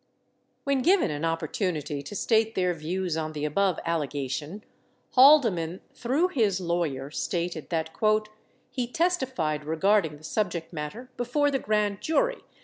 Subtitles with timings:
[0.63, 4.63] When given an opportunity to state their views on the above allega tion,
[5.11, 7.91] Haldeman, through his lawyer, stated that,
[8.71, 12.41] "he testified regard ing the subject matter before the grand jury